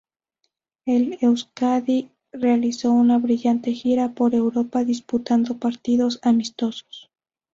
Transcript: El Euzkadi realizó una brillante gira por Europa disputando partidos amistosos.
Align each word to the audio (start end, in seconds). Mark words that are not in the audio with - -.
El 0.87 1.19
Euzkadi 1.21 2.09
realizó 2.31 2.91
una 2.91 3.19
brillante 3.19 3.71
gira 3.73 4.13
por 4.15 4.33
Europa 4.33 4.83
disputando 4.83 5.59
partidos 5.59 6.17
amistosos. 6.23 7.11